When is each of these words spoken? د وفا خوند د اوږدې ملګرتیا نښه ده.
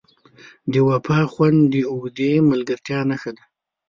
د 0.71 0.73
وفا 0.89 1.19
خوند 1.31 1.59
د 1.73 1.75
اوږدې 1.91 2.31
ملګرتیا 2.49 2.99
نښه 3.09 3.31
ده. 3.37 3.43